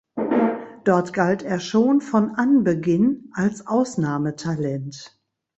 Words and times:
Dort 0.83 1.13
galt 1.13 1.43
er 1.43 1.59
schon 1.59 2.01
von 2.01 2.31
Anbeginn 2.33 3.29
als 3.33 3.67
Ausnahmetalent. 3.67 5.21